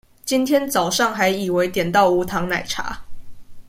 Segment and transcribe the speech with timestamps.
[0.25, 3.03] 今天早上還以為點到無糖奶茶